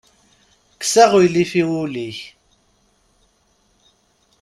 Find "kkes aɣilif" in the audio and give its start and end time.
0.75-1.51